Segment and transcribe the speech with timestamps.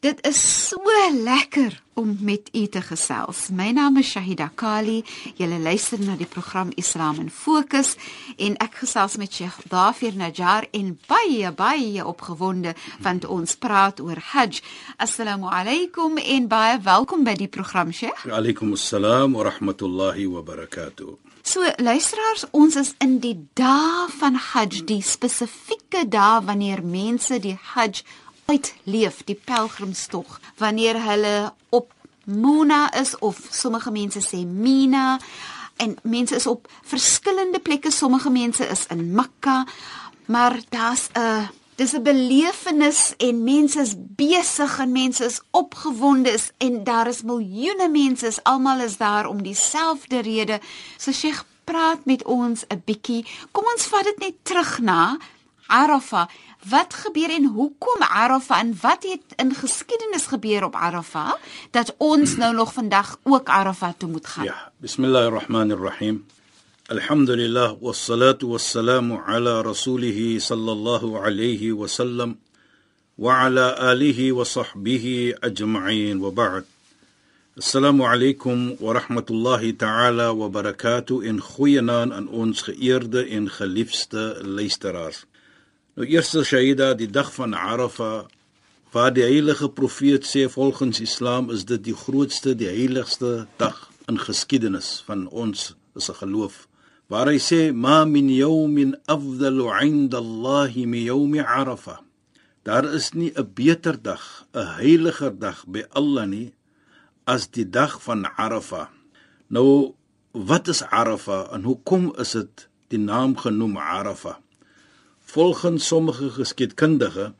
[0.00, 0.80] Dit is so
[1.12, 3.48] lekker om met u te gesels.
[3.52, 5.02] My naam is Shahida Kali.
[5.36, 7.98] Julle luister na die program Islam in Fokus
[8.40, 12.72] en ek gesels met Sheikh Dafir Najjar en baie baie opgewonde
[13.04, 14.62] want ons praat oor Hajj.
[14.96, 18.24] Assalamu alaykum en baie welkom by die program Sheikh.
[18.24, 21.12] Wa alaykum assalam wa rahmatullahi wa barakatuh.
[21.44, 27.58] So luisteraars, ons is in die dae van Hajj, die spesifieke dae wanneer mense die
[27.74, 28.00] Hajj
[28.50, 31.92] uitleef, die pelgrimstog, wanneer hulle op
[32.24, 35.18] Muna is of sommige mense sê Mina
[35.80, 39.64] en mense is op verskillende plekke, sommige mense is in Mekka,
[40.26, 46.50] maar daar's 'n dis 'n belewenis en mense is besig en mense is opgewonde is,
[46.58, 50.60] en daar is miljoene mense, is, almal is daar om dieselfde rede.
[50.96, 53.26] So Sheikh praat met ons 'n bietjie.
[53.50, 55.16] Kom ons vat dit net terug na
[55.70, 56.26] Arafah.
[56.68, 61.32] Wat gebeur en hoekom Arafah en wat het in geskiedenis gebeur op Arafah
[61.70, 64.44] dat ons nou nog vandag ook Arafah toe moet gaan?
[64.44, 66.26] Ja, bismillahirrahmanirrahim.
[66.90, 72.36] Alhamdulillah wassalatu wassalamu ala rasulih sallallahu alayhi wa sallam
[73.14, 76.66] wa ala alihi wa sahbihi ajma'in wa ba'd.
[77.58, 85.29] Assalamu alaykum wa rahmatullahi ta'ala wa barakatuh in goeienaand aan ons geëerde en geliefde luisteraars.
[85.98, 88.28] Nou eerste Shaida, die dag van Arafah,
[88.94, 94.20] waar die heilige profeet sê volgens Islam is dit die grootste, die heiligste dag in
[94.22, 96.68] geskiedenis van ons as 'n geloof.
[97.10, 101.98] Waar hy sê ma min yawmin afdalu 'inda Allah min yawm Arafah.
[102.62, 106.54] Daar is nie 'n beter dag, 'n heiliger dag by Allah nie
[107.24, 108.86] as die dag van Arafah.
[109.48, 109.94] Nou
[110.30, 114.38] wat is Arafah en hoekom is dit die naam genoem Arafah?
[115.30, 117.30] Volgens sommige geskiedkundiges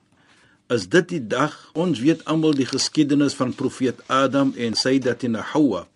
[0.70, 5.88] is dit die dag ons weet almal die geskiedenis van profeet Adam en Sayyidatina Hawa.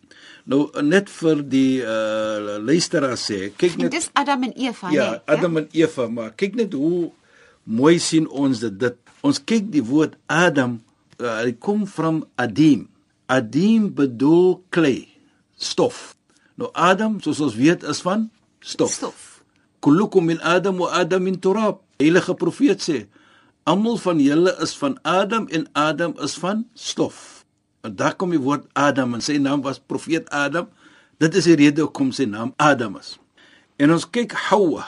[0.50, 5.20] Nou net vir die uh luisteraar sê, kyk net Dis Adam en Eva, Ja, nee,
[5.36, 7.12] Adam en Eva, maar kyk net hoe
[7.62, 8.74] mooi sien ons dit.
[8.80, 8.98] dit.
[9.22, 10.80] Ons kyk die woord Adam,
[11.20, 12.88] uh, hy kom van Adim.
[13.30, 15.06] Adim bedoel klei,
[15.56, 16.16] stof.
[16.60, 18.26] Nou Adam, soos ons weet, is van
[18.60, 18.98] stof.
[18.98, 19.22] Stof.
[19.84, 21.83] Kullukum min Adam wa Adam min turab.
[22.00, 22.98] Heilige profeet sê,
[23.64, 27.44] almal van julle is van Adam en Adam is van stof.
[27.84, 30.68] En daar kom die woord Adam en sy naam was profeet Adam.
[31.20, 33.16] Dit is die rede hoekom sy naam Adam is.
[33.76, 34.86] En ons kyk Hawa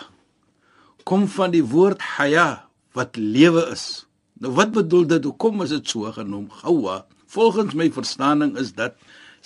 [1.07, 2.67] kom van die woord haya
[2.97, 4.07] wat lewe is.
[4.43, 5.29] Nou wat bedoel dit?
[5.29, 7.05] Hoekom is dit so genoem Hawa?
[7.31, 8.97] Volgens my verstaaning is dat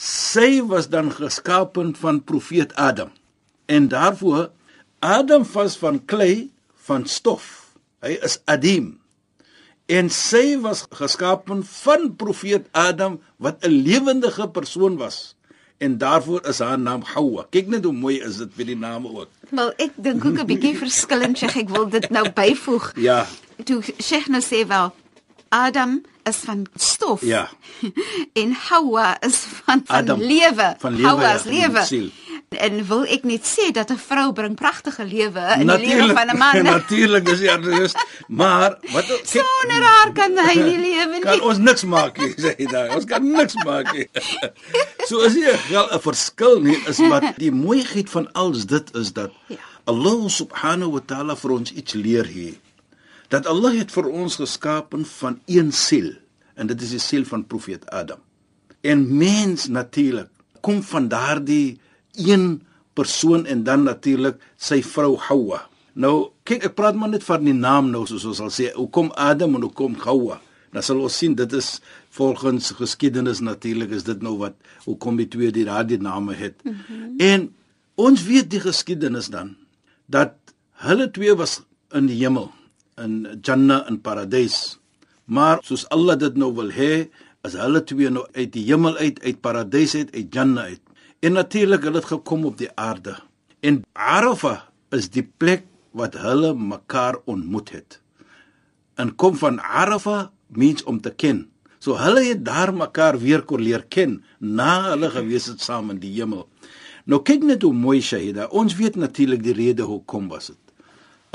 [0.00, 3.12] sy was dan geskapen van profeet Adam.
[3.69, 4.49] En daarvoor
[5.04, 6.50] Adam was van klei,
[6.90, 7.44] van stof.
[8.02, 8.96] Hy is Adim.
[9.90, 15.34] En sy was geskapen van profeet Adam wat 'n lewendige persoon was.
[15.78, 17.46] En daarvoor is haar naam Hawa.
[17.50, 19.28] Kyk net hoe mooi is dit met die name ook.
[19.50, 21.56] Wel, ek dink ook 'n bietjie verskillend, Sheikh.
[21.56, 22.92] Ek wil dit nou byvoeg.
[22.96, 23.26] Ja,
[23.64, 24.92] Toe Sheikh nou sê wel
[25.48, 27.20] Adam is van stof.
[27.24, 27.48] ja.
[28.40, 30.74] En Hawa is van van Adam, lewe.
[30.78, 32.10] van lewe, Hawa ja, is van lewe.
[32.59, 36.31] En wil ek net sê dat 'n vrou bring pragtige lewe in die lewe van
[36.34, 36.62] 'n man.
[36.75, 37.94] Natuurlik is ja, dus,
[38.28, 41.43] maar wat Sonder haar kan hy nie lewe kan nie.
[41.47, 42.91] ons niks maak nie, sê hy daar.
[42.97, 44.08] Ons kan niks maak nie.
[45.08, 49.12] so is hier wel 'n verskil nie is wat die mooiheid van alles dit is
[49.12, 49.56] dat Ja.
[49.85, 52.55] Allah subhanahu wa ta'ala vir ons iets leer hier.
[53.29, 56.12] Dat Allah het vir ons geskapen van een siel
[56.55, 58.19] en dit is die siel van profeet Adam.
[58.82, 60.29] En mens natuurlik
[60.61, 61.79] kom van daardie
[62.16, 62.62] een
[62.94, 65.64] persoon en dan natuurlik sy vrou Hawa.
[65.94, 69.10] Nou kyk ek praat maar net van die naam nou soos ons sal sê hoekom
[69.16, 70.40] Adam en hoekom Hawa.
[70.70, 71.80] Dan sal ons sien dit is
[72.14, 74.54] volgens geskiedenis natuurlik is dit nou wat
[74.86, 76.62] hoekom die twee die daardie name het.
[76.64, 77.16] Mm -hmm.
[77.18, 77.50] En
[77.94, 79.56] ons weet die geskiedenis dan
[80.06, 80.34] dat
[80.86, 81.60] hulle twee was
[81.92, 82.50] in die hemel
[82.98, 84.78] in Jannah in paradys.
[85.24, 87.08] Maar soos Allah dit nou wil hê,
[87.46, 90.82] is hulle twee nou uit die hemel uit, uit paradys uit, uit Jannah uit.
[91.20, 93.19] En natuurlik hulle het gekom op die aarde.
[93.61, 98.00] En Arafah is die plek wat hulle mekaar ontmoet het.
[98.94, 101.49] En kom van Arafah means om te ken.
[101.78, 106.00] So hulle het daar mekaar weer kon leer ken na hulle gewees het saam in
[106.00, 106.49] die hemel.
[107.05, 108.49] Nou kyk net hoe mooi Shahida.
[108.49, 110.58] Ons weet natuurlik die rede hoekom was dit.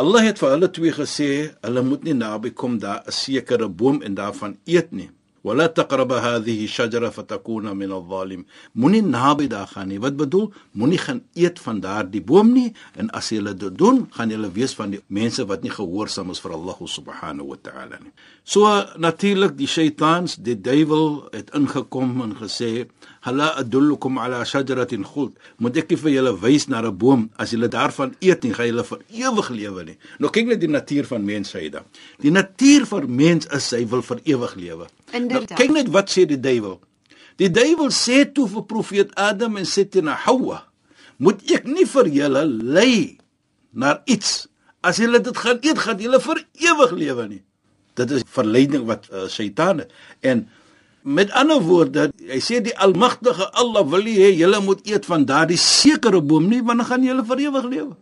[0.01, 1.29] Allah het vir hulle twee gesê,
[1.63, 5.09] hulle moet nie naby kom daar 'n sekere boom en daarvan eet nie.
[5.44, 10.98] ولا تقرب هذه الشجره فتكون من الظالم moenie naby daar gaan nie wat bedoel moenie
[10.98, 14.92] gaan eet van daardie boom nie en as jy dit doen gaan jy wees van
[14.94, 18.12] die mense wat nie gehoorsaam is vir Allah subhanahu wa ta'ala nie
[18.44, 22.72] so natuurlik die shaytaans die duiwel het ingekom en gesê
[23.26, 27.68] hala adullukum ala shajaratin khuld moet ek vir julle wys na 'n boom as julle
[27.68, 31.24] daarvan eet nie gaan julle vir ewig lewe nie nou kyk net die natuur van
[31.24, 31.84] mensheid dan
[32.20, 36.25] die natuur van mens is hy wil vir ewig lewe nou, kyk net wat sê
[36.29, 36.79] die duiwel.
[37.41, 40.63] Die duiwel sê toe vir profeet Adam en sê te na Hawa
[41.17, 43.17] moet ek nie vir julle lei
[43.71, 44.47] na iets?
[44.83, 47.41] As julle dit gaan eet gaan julle vir ewig lewe nie.
[47.95, 49.85] Dit is verleiding wat uh, Satan
[50.21, 50.47] en
[51.05, 55.59] Met ander woorde, hy sê die almagtige Allah wil hê julle moet eet van daardie
[55.61, 57.93] sekere boom nie want dan gaan julle vir ewig lewe.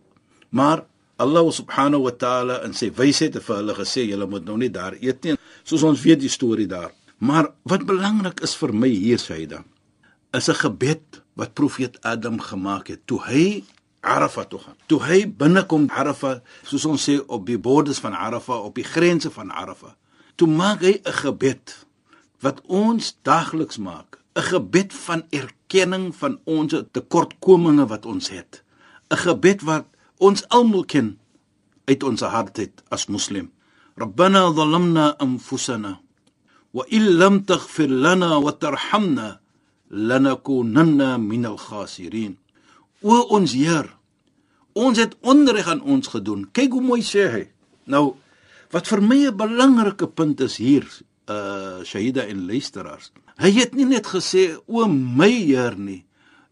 [0.56, 0.86] Maar
[1.20, 4.70] Allah subhanahu wa ta'ala en sy wysheid het vir hulle gesê julle moet nou nie
[4.72, 5.36] daar eet nie.
[5.64, 6.92] Soos ons weet die storie daar.
[7.24, 9.64] Maar wat belangrik is vir my hier Saida,
[10.32, 13.64] is 'n gebed wat profeet Adam gemaak het toe hy
[14.00, 14.76] Arafah toe gaan.
[14.86, 19.30] Toe hy binnekom Arafah, soos ons sê op die bordes van Arafah, op die grense
[19.30, 19.94] van Arafah.
[20.36, 21.86] Toe maak hy 'n gebed
[22.40, 28.62] wat ons dagliks maak, 'n gebed van erkenning van ons tekortkominge wat ons het.
[29.10, 29.86] 'n Gebed wat
[30.18, 31.18] ons almal ken
[31.84, 33.53] uit ons hart het as moslim.
[33.96, 36.00] Anfusana
[36.74, 39.38] wa in lam taghfir lana wa tarhamna
[39.90, 42.36] lanakunanna min al-khasirin.
[43.02, 43.86] O ons Heer,
[44.74, 46.48] ons het onreg aan ons gedoen.
[46.50, 47.44] Kyk hoe mooi sê hy.
[47.86, 48.16] Nou
[48.72, 50.84] wat vir my 'n belangrike punt is hier
[51.28, 53.12] uh Shahida en luisteraars.
[53.38, 56.04] Hy het nie net gesê o my Heer nie.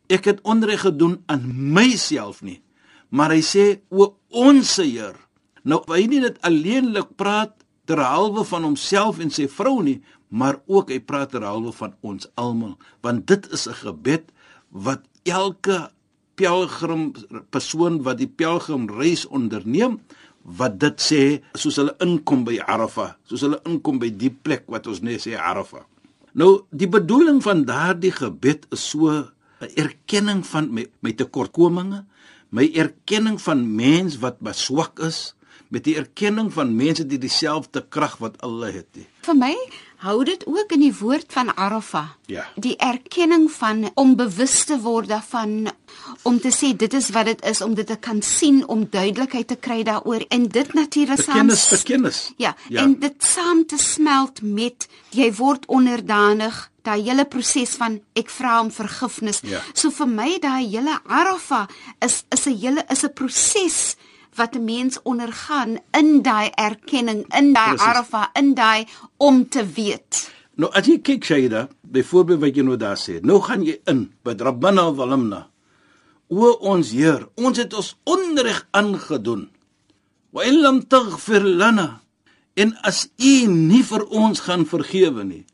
[0.08, 2.62] Ek het onreg gedoen aan myself nie.
[3.10, 5.16] Maar hy sê o ons Heer.
[5.62, 7.54] Nou hy nie net alleenlik praat
[7.86, 10.00] terhalwe van homself en sy vrou nie,
[10.32, 14.32] maar ook hy praat terhalwe van ons almal, want dit is 'n gebed
[14.70, 15.90] wat elke
[16.34, 17.12] pelgrim
[17.50, 20.00] persoon wat die pelgrimreis onderneem,
[20.42, 21.22] wat dit sê
[21.54, 25.36] soos hulle inkom by Arafah, soos hulle inkom by die plek wat ons net sê
[25.38, 25.84] Arafah.
[26.34, 29.28] Nou die bedoeling van daardie gebed is so 'n
[29.76, 32.04] erkenning van my, my tekortkominge,
[32.50, 35.34] my erkenning van mens wat swak is,
[35.72, 38.88] met die erkenning van mense die dieselfde krag wat Allah het.
[38.92, 39.06] Nie.
[39.24, 39.54] Vir my
[40.02, 42.10] hou dit ook in die woord van Arafah.
[42.26, 42.44] Ja.
[42.60, 45.70] Die erkenning van om bewus te word daarvan
[46.28, 49.48] om te sê dit is wat dit is om dit te kan sien om duidelikheid
[49.48, 52.20] te kry daaroor en dit natuurlik saam kennis vir kennis.
[52.36, 58.00] Ja, ja, en dit saam te smelt met jy word onderdanig daai hele proses van
[58.18, 59.40] ek vra om vergifnis.
[59.46, 59.62] Ja.
[59.72, 61.68] So vir my daai hele Arafah
[62.02, 63.94] is is 'n hele is 'n proses
[64.34, 68.86] wat 'n mens ondergaan in daai erkenning, in daai arafa, in daai
[69.16, 70.30] om te weet.
[70.54, 74.12] Nou as jy kyk Shaida, byvoorbeeld wat jy nou daar sê, nou gaan jy in
[74.22, 75.48] by Rabbana zalamna.
[76.28, 79.50] O ons Heer, ons het ons onreg aangedoen.
[80.30, 82.00] Wa in lam taghfir lana
[82.54, 85.44] in as u nie vir ons gaan vergewe nie.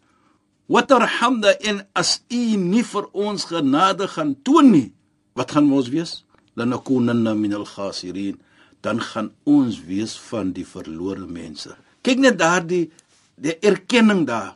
[0.69, 4.93] Wa tarhamna in as u nie vir ons genade gaan toon nie.
[5.35, 6.25] Wat gaan ons wees?
[6.55, 8.39] Lanakunanna min al-khasirin
[8.81, 11.75] dan gaan ons wees van die verlore mense.
[12.03, 12.89] Kyk net daardie
[13.35, 14.55] die erkenning daar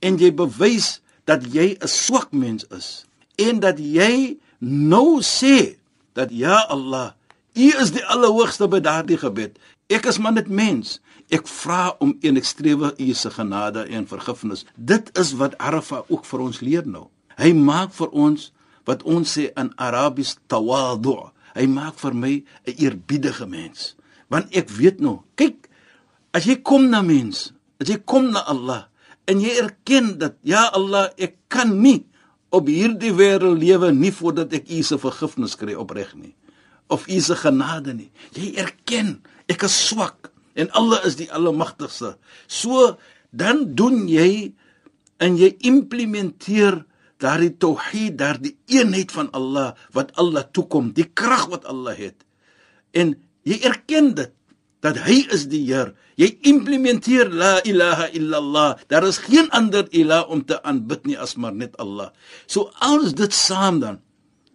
[0.00, 5.76] en jy bewys dat jy 'n swak mens is en dat jy nou sê
[6.12, 7.12] dat ja Allah,
[7.54, 9.58] U is die allerhoogste by daardie gebed.
[9.92, 11.00] Ek is maar net mens.
[11.28, 14.64] Ek vra om een ekstrewe U se genade en vergifnis.
[14.74, 17.08] Dit is wat Arafa ook vir ons leer nou.
[17.36, 18.52] Hy maak vir ons
[18.88, 21.31] wat ons sê in Arabies tawadu'.
[21.56, 22.34] Hy maak vir my
[22.66, 23.94] 'n eerbiedige mens.
[24.28, 25.68] Want ek weet nou, kyk,
[26.32, 28.88] as jy kom na mens, as jy kom na Allah
[29.28, 32.04] en jy erken dat ja Allah, ek kan nie
[32.52, 36.34] op hierdie wêreld lewe nie voordat ek U se vergifnis kry opreg nie
[36.92, 38.10] of U se genade nie.
[38.36, 39.16] Jy erken
[39.48, 40.28] ek is swak
[40.58, 42.16] en Allah is die almagtigste.
[42.46, 42.98] So
[43.32, 44.52] dan doen jy
[45.22, 46.82] en jy implementeer
[47.22, 52.26] daardie tauhid, daardie eenheid van Allah wat Allah toekom, die krag wat Allah het.
[52.92, 53.14] En
[53.46, 54.32] jy erken dit
[54.82, 55.92] dat hy is die Heer.
[56.18, 58.74] Jy implementeer la ilaha illallah.
[58.90, 62.10] Daar is geen ander ilah om te aanbid nie as maar net Allah.
[62.46, 64.02] So alles dit saam dan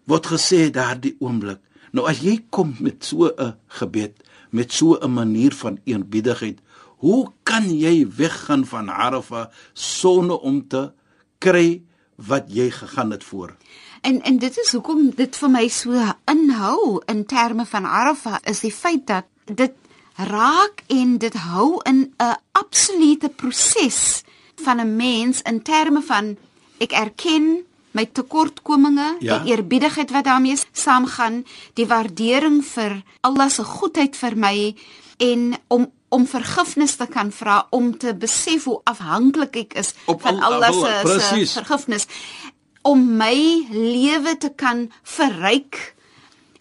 [0.07, 1.63] word gesê daardie oomblik.
[1.95, 4.19] Nou as jy kom met so 'n gebed,
[4.51, 6.59] met so 'n manier van eerbiedigheid,
[7.00, 10.91] hoe kan jy weggaan van Arafah sonder om te
[11.39, 11.83] kry
[12.17, 13.55] wat jy gegaan het voor?
[14.01, 15.93] En en dit is hoekom dit vir my so
[16.25, 19.74] inhou in terme van Arafah is die feit dat dit
[20.17, 24.24] raak en dit hou in 'n absolute proses
[24.55, 26.38] van 'n mens in terme van
[26.77, 29.39] ek erken my tekortkominge, ja.
[29.39, 31.41] die eerbiedigheid wat daarmee saamgaan,
[31.74, 34.75] die waardering vir Allah se goedheid vir my
[35.17, 40.21] en om om vergifnis te kan vra om te besef hoe afhanklik ek is Op
[40.21, 42.07] van al- Allah al- se se vergifnis
[42.81, 45.95] om my lewe te kan verryk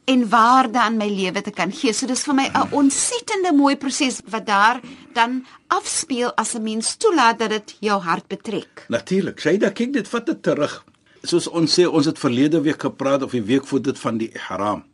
[0.06, 1.92] en waarde aan my lewe te kan gee.
[1.92, 4.80] So dis vir my 'n ontsettende mooi proses wat daar
[5.14, 8.84] dan afspeel as 'n mens toelaat dat dit jou hart betrek.
[8.88, 9.40] Natuurlik.
[9.40, 10.84] Sy da kyk dit vat dit terug.
[11.22, 14.30] Soos ons sê, ons het verlede week gepraat of die week voor dit van die
[14.34, 14.84] ihram.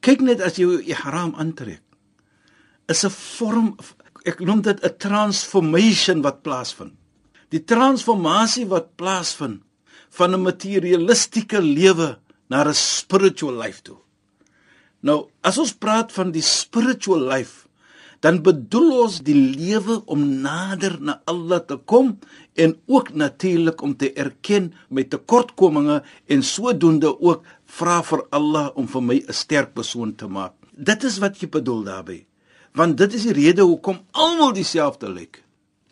[0.00, 1.80] Kyk net as jy jou ihram aantrek.
[2.88, 3.76] Is 'n vorm
[4.24, 6.94] ek noem dit 'n transformation wat plaasvind.
[7.50, 9.62] Die transformasie wat plaasvind
[10.10, 12.18] van 'n materialistiese lewe
[12.50, 13.98] na 'n spiritual life toe.
[15.00, 17.66] Nou, as ons praat van die spiritual life,
[18.20, 22.18] dan bedoel ons die lewe om nader na Allah te kom
[22.54, 28.88] en ook natuurlik om te erken my tekortkominge en sodoende ook vra vir Allah om
[28.88, 30.52] vir my 'n sterk persoon te maak.
[30.72, 32.25] Dit is wat jy bedoel daarmee.
[32.76, 35.40] Want dit is die rede hoekom almal dieselfde lyk.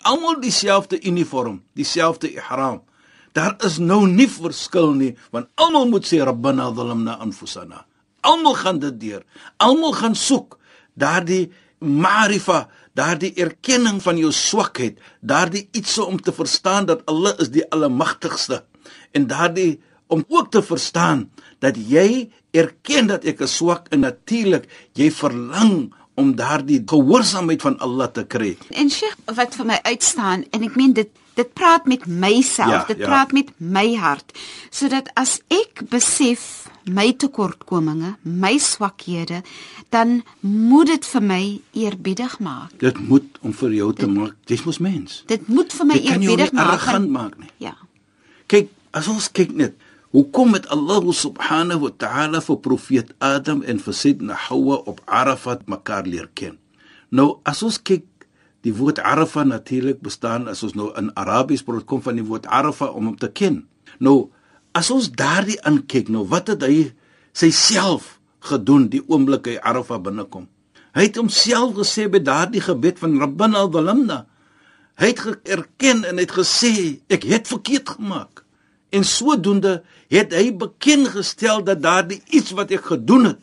[0.04, 2.82] Almal dieselfde uniform, dieselfde ihram.
[3.32, 7.86] Daar is nou nie verskil nie, want almal moet sê Rabbana zalamna anfusana.
[8.20, 9.24] Almal gaan dit deur.
[9.56, 10.58] Almal gaan soek
[10.94, 11.48] daardie
[11.80, 17.64] marifa, daardie erkenning van jou swakheid, daardie iets om te verstaan dat Allah is die
[17.74, 18.62] almagtigste
[19.12, 21.26] en daardie om ook te verstaan
[21.64, 27.78] dat jy erken dat ek is swak en natuurlik jy verlang om daardie gehoorsaamheid van
[27.78, 28.56] Allah te kry.
[28.70, 32.84] En Sheikh, wat vir my uitstaan en ek meen dit dit praat met myself, Ja,
[32.86, 33.06] dit ja.
[33.08, 34.30] praat met my hart,
[34.70, 39.40] sodat as ek besef my tekortkominge, my swakhede,
[39.90, 42.70] dan moet dit vir my eerbiedig maak.
[42.78, 44.36] Dit moet om vir jou te maak.
[44.46, 45.24] Jy's mos mens.
[45.26, 46.70] Dit moet vir my Jy kan jou eerbiedig nie maak.
[46.70, 47.50] arrogant maak nie.
[47.58, 47.74] Ja.
[48.46, 49.74] Kyk, as ons kyk net,
[50.14, 55.66] hoekom het Allah subhanahu wa ta'ala vir profeet Adam en vir Sidna Hawa op Arafat
[55.66, 56.54] mekaar leer ken?
[57.10, 58.06] Nou, as ons kyk,
[58.62, 62.46] die woord Arafat natuurlik bestaan as ons nou in Arabies praat kom van die woord
[62.46, 63.64] Arafat om hom te ken.
[63.98, 64.30] Nou,
[64.72, 66.94] as ons daardie aankyk, nou wat het hy
[67.34, 70.46] sy self gedoen die oomblik hy Arafat binnekom?
[70.94, 74.24] Hy het homself gesê by daardie gebed van Rabbana zalamna
[74.94, 78.43] Hy het erken en het gesê ek het verkeerd gemaak.
[78.94, 79.82] En sodoende
[80.12, 83.42] het hy bekend gestel dat daardie iets wat ek gedoen het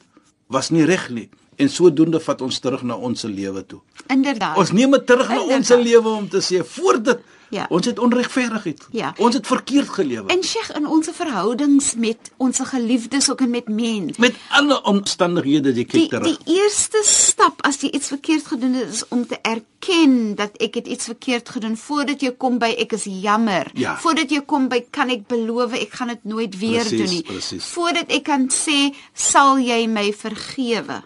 [0.51, 1.29] was nie reg nie.
[1.59, 3.79] En sodoende vat ons terug na ons lewe toe.
[4.07, 4.57] Inderdaad.
[4.59, 5.83] Ons neem dit terug na ons Inderdaad.
[5.85, 7.19] lewe om te sê voor dit
[7.51, 7.65] Ja.
[7.69, 8.87] ons het onregverdigheid.
[8.91, 9.13] Ja.
[9.17, 10.27] Ons het verkeerd gelewe.
[10.31, 14.17] En Sheikh, in ons verhoudings met ons geliefdes ook en met mens.
[14.17, 16.37] met alle omstandighede Die kyk terug.
[16.37, 20.73] die eerste stap as jy iets verkeerd gedoen het is om te erken dat ek
[20.79, 23.67] het iets verkeerd gedoen voordat jy kom by ek is jammer.
[23.73, 23.97] Ja.
[23.97, 27.23] Voordat jy kom by kan ek beloof ek gaan dit nooit weer Presies, doen nie.
[27.23, 27.65] presies.
[27.65, 31.01] Voordat ek kan sê sal jy my vergewe.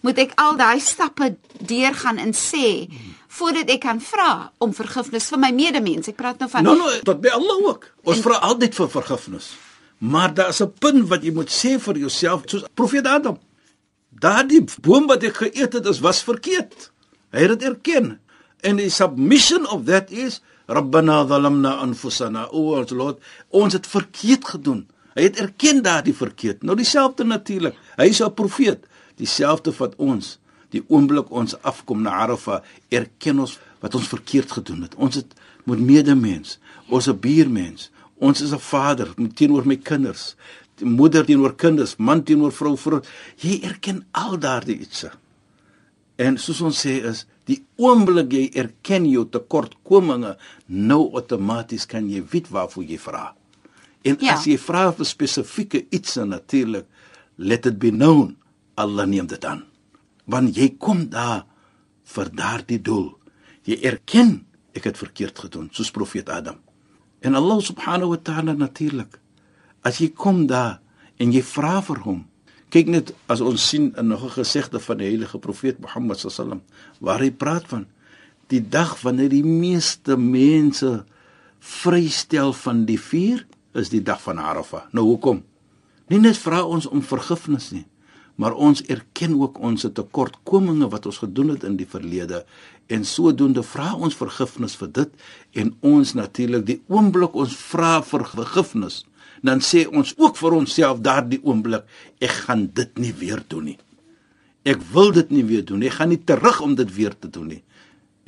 [0.00, 2.86] Moet ek al daai stappe deurgaan en sê
[3.28, 6.08] voordat ek kan vra om vergifnis vir my medemens.
[6.08, 7.90] Ek praat nou van Nou nou, tot by Allah ook.
[8.08, 9.50] Ons vra altyd vir vergifnis.
[9.98, 13.38] Maar daar is 'n punt wat jy moet sê vir jouself soos profeet Adam.
[14.08, 16.90] Daardie boom wat ek geëet het, is was verkeerd.
[17.30, 18.20] Hy het dit erken.
[18.62, 22.48] And the submission of that is Rabbana zalamna anfusana.
[22.50, 23.18] O ons Lord,
[23.48, 24.88] ons het verkeerd gedoen.
[25.14, 26.62] Hy het erken daardie verkeerd.
[26.62, 27.74] Nou dieselfde natuurlik.
[27.96, 28.86] Hy is 'n profeet.
[29.16, 30.38] Dieselfde wat ons
[30.74, 34.94] die oomblik ons afkom na Arafah, erken ons wat ons verkeerd gedoen het.
[34.94, 35.34] Ons het
[35.68, 36.58] moet medemens,
[36.88, 40.34] ons 'n buurmens, ons is 'n vader teenoor my kinders,
[40.80, 43.00] moeder teenoor kinders, man teenoor vrou, vrou.
[43.36, 45.10] Jy erken al daardie ietsie.
[46.16, 52.22] En soos ons sê is die oomblik jy erken jou tekortkominge, nou outomaties kan jy
[52.30, 53.34] weet waarvoor jy vra.
[54.02, 54.34] En Ja.
[54.34, 56.86] as jy vra vir spesifieke iets natuurlik,
[57.36, 58.36] let it be known,
[58.74, 59.67] Allah neem dit aan.
[60.28, 61.46] Want jy kom daar
[62.04, 63.12] vir daardie doel.
[63.64, 64.44] Jy erken
[64.76, 66.60] ek het verkeerd gedoen, soos profeet Adam.
[67.24, 69.18] En Allah subhanahu wa ta'ala natuurlik.
[69.82, 70.78] As jy kom daar
[71.18, 72.26] en jy vra vir hom,
[72.68, 76.62] Kyk net as ons sien in nog 'n gesegde van die heilige profeet Mohammed sallam
[77.00, 77.86] waar hy praat van
[78.46, 81.04] die dag wanneer die meeste mense
[81.58, 84.82] vrystel van die vuur is die dag van Arafah.
[84.92, 85.44] Nou hoekom?
[86.08, 87.86] Nie net vra ons om vergifnis nie,
[88.38, 92.44] maar ons erken ook ons tekortkominge wat ons gedoen het in die verlede
[92.86, 95.28] en sodoende vra ons vergifnis vir dit
[95.62, 99.02] en ons natuurlik die oomblik ons vra vir vergifnis
[99.42, 101.86] dan sê ons ook vir onsself daardie oomblik
[102.22, 103.78] ek gaan dit nie weer doen nie.
[104.68, 105.90] Ek wil dit nie weer doen nie.
[105.90, 107.62] Ek gaan nie terug om dit weer te doen nie.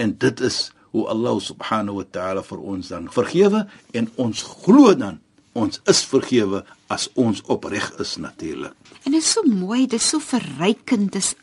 [0.01, 4.95] En dit is hoe Allah subhanahu wa ta'ala vir ons dan vergewe en ons glo
[4.95, 5.21] dan
[5.53, 8.73] ons is vergewe as ons opreg is natuurlik.
[9.05, 11.35] En dit is so mooi, dit is so verrykend, dit is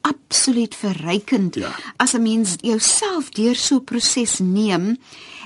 [0.00, 1.70] absoluut verrykend Ja.
[1.96, 4.96] as 'n mens jouself deur so 'n proses neem.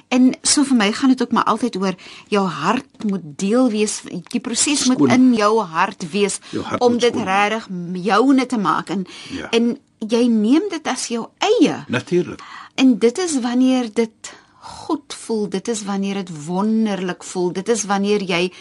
[0.08, 1.94] En so vir my gaan dit ook maar altyd oor
[2.28, 4.02] jou hart moet deel wees.
[4.28, 8.88] Die proses moet in jou hart wees Jou hart om dit regtig joune te maak
[8.90, 9.48] en Ja.
[9.50, 11.84] en jy neem dit as jou eie.
[11.88, 12.40] Natuurlik.
[12.74, 17.84] En dit is wanneer dit goed voel, dit is wanneer dit wonderlik voel, dit is
[17.90, 18.52] wanneer jy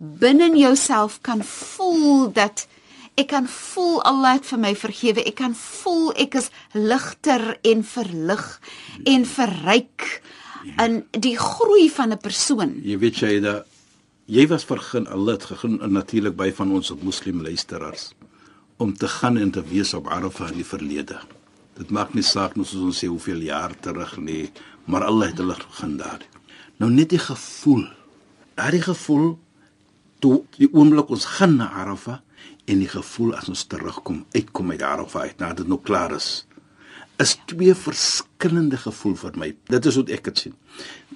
[0.00, 2.64] binne in jouself kan voel dat
[3.20, 5.24] ek kan voel Allah het vir my vergewe.
[5.28, 8.46] Ek kan voel ek is ligter en verlig
[9.04, 10.06] en verryk
[10.80, 12.80] in die groei van 'n persoon.
[12.84, 13.66] Jy weet jy dat
[14.26, 18.12] jy was vergun Allah het gegeen en natuurlik by van ons moslim luisteraars
[18.76, 21.20] om te gaan en te wees op Arafah in die verlede.
[21.80, 24.50] Dit maak nie saak nou soos ons sê hoeveel jaar terug nie,
[24.84, 26.20] maar Allah het hulle gegeen daar.
[26.80, 27.86] Nou net die gevoel.
[28.58, 29.32] Daardie gevoel
[30.20, 32.20] toe die oomblik ons gaan na Arafah
[32.68, 36.44] en die gevoel as ons terugkom, uitkom uit Arafah uit nadat dit nou klaar is
[37.20, 39.50] is twee verskillende gevoel vir my.
[39.68, 40.54] Dit is hoe ek dit sien.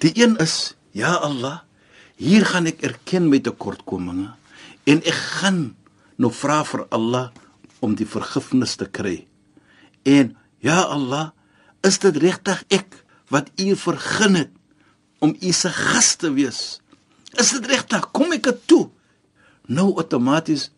[0.01, 1.63] Die een is, ja Allah,
[2.21, 4.29] hier gaan ek erken my tekortkominge
[4.85, 5.61] en ek gaan
[6.21, 7.31] nou vra vir Allah
[7.83, 9.17] om die vergifnis te kry.
[10.05, 11.29] En ja Allah,
[11.85, 13.01] is dit regtig ek
[13.33, 14.53] wat u vergun het
[15.23, 16.79] om u se gas te wees?
[17.37, 18.09] Is dit regtig?
[18.15, 18.85] Kom ek dit toe?
[19.69, 20.69] Nou outomaties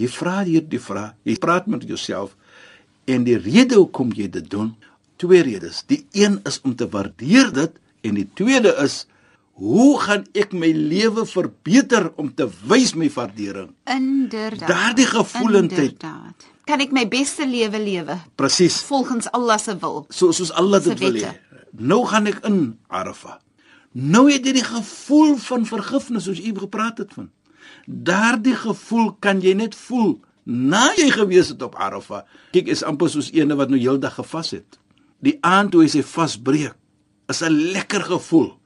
[0.00, 2.34] jy vra hierdie vraag, jy praat met jouself
[3.10, 4.72] en die rede hoekom jy dit doen,
[5.20, 5.82] twee redes.
[5.90, 9.02] Die een is om te waardeer dit en die tweede is
[9.62, 13.70] hoe gaan ek my lewe verbeter om te wys my waardering?
[13.86, 14.68] Inderdaad.
[14.70, 15.92] Daardie gevoelendheid.
[15.92, 16.48] Inderdaad.
[16.64, 18.80] Kan ek my beste lewe lewe Presies.
[18.86, 20.04] volgens Allah se wil?
[20.10, 21.32] So soos Allah dit wil hê.
[21.72, 23.38] Nou gaan ek in Arafah.
[23.92, 27.30] Nou het jy die gevoel van vergifnis soos u gepraat het van.
[27.86, 32.22] Daardie gevoel kan jy net voel na jy gewees het op Arafah.
[32.52, 34.78] Kyk, is amper soos eene wat nou heeldag gevas het.
[35.22, 36.74] Die aand toe hy sy vasbreek,
[37.28, 38.58] is 'n lekker gevoel.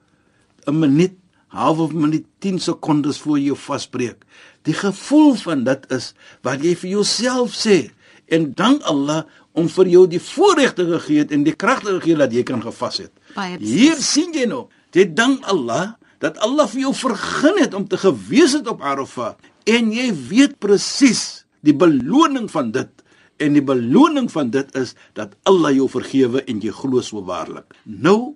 [0.66, 4.24] 'n Minuut, half 'n minuut, 10 sekondes voor jou vasbreek.
[4.62, 7.90] Die gevoel van dit is wat jy vir jouself sê
[8.26, 12.32] en dank Allah om vir jou die voorregte gegee het en die krag gegee dat
[12.32, 13.12] jy kan gevas het.
[13.58, 17.96] Hier sien jy nou, jy dank Allah dat Allah vir jou vergun het om te
[18.00, 22.90] gewees het op Arafah en jy weet presies die beloning van dit
[23.42, 27.68] en die beloning van dit is dat Allah jou vergewe en jy glo so waarlik.
[27.84, 28.34] Nou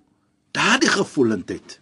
[0.56, 1.78] daardie gevoelendheid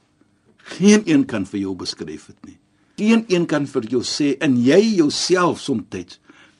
[0.76, 2.58] geen een kan vir jou beskryf dit nie.
[2.98, 6.18] Geen een kan vir jou sê en jy jouself soms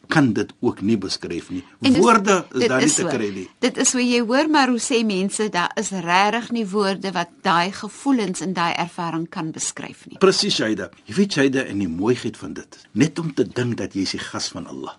[0.09, 1.62] kan dit ook nie beskryf nie.
[1.85, 3.09] Dis- Woorde is daar nie is te so.
[3.12, 3.47] kry nie.
[3.61, 7.29] Dit is hoe jy hoor maar hoe sê mense daar is regtig nie woorde wat
[7.44, 10.18] daai gevoelens en daai ervaring kan beskryf nie.
[10.18, 10.90] Presies Shaida.
[11.07, 12.79] Jy weet Shaida en die mooiheid van dit.
[12.92, 14.97] Net om te dink dat jy is die gas van Allah.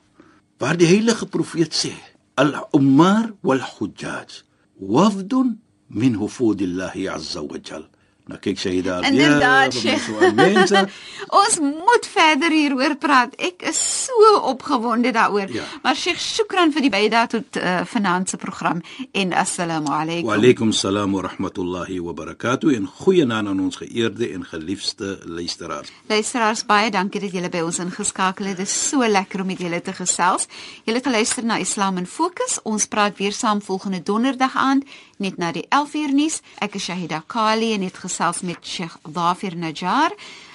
[0.60, 1.94] Waar die heilige profeet sê,
[2.36, 4.44] al-ummar wal-hujjaj
[4.80, 7.88] wafdun min hufudillahi azza wa jal.
[8.30, 9.00] Nou kyk Shaida.
[9.08, 10.04] Inderdaad, ja, Sheikh.
[10.06, 10.84] so mense.
[11.42, 13.34] Ons moet verder hieroor praat.
[13.42, 15.50] Ek is so opgewonde daaroor.
[15.54, 15.66] Ja.
[15.82, 18.84] Maar Sheikh, shukran vir die bydrae tot uh, vanaand se program
[19.18, 20.30] en assalamu alaykum.
[20.30, 25.90] Wa alaykum salaam wa rahmatullahi wa barakatuh en goeienaand aan ons geëerde en geliefde luisteraars.
[26.12, 28.62] Luisteraars, baie dankie dat julle by ons ingeskakel het.
[28.62, 30.46] Dit is so lekker om met julle te gesels.
[30.86, 32.60] Julle geluister na Islam in Fokus.
[32.62, 34.86] Ons praat weer saam volgende donderdag aand
[35.20, 36.42] net na die 11uur nuus.
[36.64, 40.12] Ek is Shahida Kali en het gesels met Sheikh Dhafir Najjar.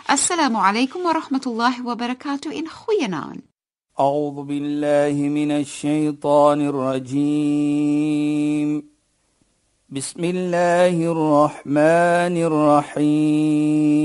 [0.06, 3.42] Assalamu alaykum wa rahmatullahi wa barakatuh en goeienaand.
[4.00, 7.74] أعوذ بالله من الشيطان الرجيم
[9.88, 12.36] بسم الله الرحمن
[12.98, 14.04] الرحيم